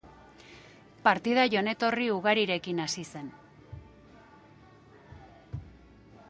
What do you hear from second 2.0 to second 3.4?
ugarirekin hasi zen.